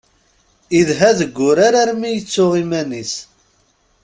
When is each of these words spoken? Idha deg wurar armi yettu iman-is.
Idha 0.79 1.09
deg 1.19 1.31
wurar 1.39 1.73
armi 1.81 2.09
yettu 2.13 2.45
iman-is. 2.61 3.13